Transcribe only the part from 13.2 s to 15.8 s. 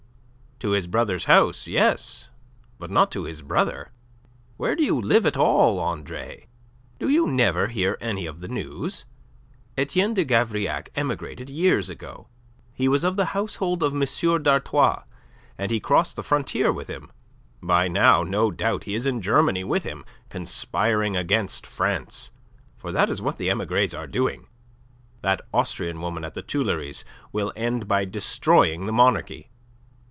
household of M. d'Artois, and he